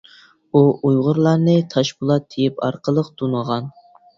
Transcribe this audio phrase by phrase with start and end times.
[0.53, 3.71] ئۇ ئۇيغۇرلارنى تاشپولات تېيىپ ئارقىلىق تونۇغان.